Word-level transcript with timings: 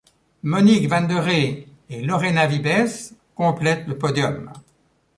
Monique 0.53 0.87
van 0.89 1.03
de 1.05 1.13
Ree 1.13 1.67
et 1.89 2.01
Lorena 2.01 2.47
Wiebes 2.47 3.13
complètent 3.35 3.87
le 3.87 3.99
podium. 3.99 4.51